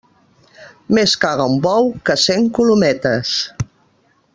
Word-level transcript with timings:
Més 0.99 1.13
caga 1.25 1.45
un 1.51 1.59
bou, 1.67 1.93
que 2.09 2.17
cent 2.25 2.51
colometes. 2.59 3.39